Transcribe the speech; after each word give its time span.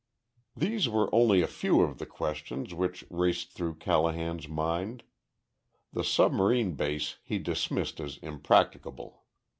These 0.55 0.89
were 0.89 1.13
only 1.13 1.43
a 1.43 1.47
few 1.47 1.81
of 1.81 1.99
the 1.99 2.07
questions 2.07 2.73
which 2.73 3.05
raced 3.11 3.51
through 3.51 3.75
Callahan's 3.75 4.47
mind. 4.47 5.03
The 5.93 6.03
submarine 6.03 6.73
base 6.73 7.17
he 7.23 7.37
dismissed 7.37 7.99
as 7.99 8.17
impracticable. 8.17 9.25